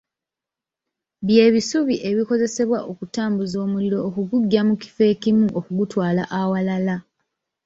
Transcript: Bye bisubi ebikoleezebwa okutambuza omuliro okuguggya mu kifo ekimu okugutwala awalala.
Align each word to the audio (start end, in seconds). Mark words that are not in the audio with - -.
Bye 1.25 1.45
bisubi 1.55 1.95
ebikoleezebwa 2.09 2.79
okutambuza 2.91 3.55
omuliro 3.65 3.97
okuguggya 4.07 4.61
mu 4.67 4.75
kifo 4.81 5.03
ekimu 5.13 5.45
okugutwala 5.59 6.23
awalala. 6.39 6.95